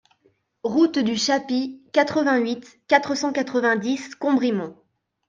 Route 0.63 0.97
du 0.97 1.15
Chapis, 1.15 1.79
quatre-vingt-huit, 1.93 2.79
quatre 2.87 3.13
cent 3.15 3.31
quatre-vingt-dix 3.31 4.15
Combrimont 4.15 4.75